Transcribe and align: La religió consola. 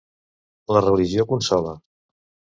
La 0.77 0.81
religió 0.85 1.27
consola. 1.33 1.77